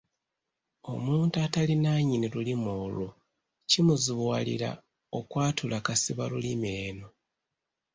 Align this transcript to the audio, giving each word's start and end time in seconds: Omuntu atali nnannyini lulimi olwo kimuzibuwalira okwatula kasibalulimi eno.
Omuntu 0.93 1.35
atali 1.45 1.73
nnannyini 1.77 2.27
lulimi 2.33 2.69
olwo 2.83 3.07
kimuzibuwalira 3.69 4.69
okwatula 5.17 5.77
kasibalulimi 5.85 6.69
eno. 6.87 7.07